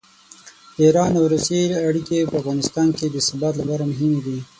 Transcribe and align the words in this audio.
د 0.75 0.77
ایران 0.85 1.11
او 1.19 1.25
روسیې 1.33 1.63
اړیکې 1.87 2.29
په 2.29 2.35
افغانستان 2.41 2.87
کې 2.97 3.05
د 3.09 3.17
ثبات 3.27 3.53
لپاره 3.57 3.83
مهمې 3.91 4.19
دي. 4.25 4.37